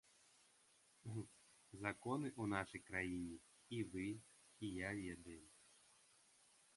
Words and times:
Законы 1.83 2.27
ў 2.41 2.43
нашай 2.53 2.81
краіне 2.87 3.35
і 3.77 3.83
вы, 3.91 4.07
і 4.65 4.73
я 4.79 4.89
ведаем. 5.03 5.45